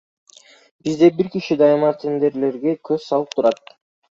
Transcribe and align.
Бизде 0.87 1.09
бир 1.19 1.29
киши 1.35 1.57
дайыма 1.63 1.91
тендерлерге 2.05 2.77
көз 2.91 3.07
салып 3.11 3.37
турат. 3.39 3.63